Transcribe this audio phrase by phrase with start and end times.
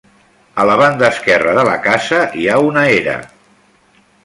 [0.61, 3.17] A la banda esquerra de la casa hi ha una era.